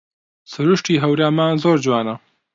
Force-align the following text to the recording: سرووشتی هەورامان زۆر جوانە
سرووشتی 0.51 1.01
هەورامان 1.03 1.53
زۆر 1.63 1.77
جوانە 1.85 2.15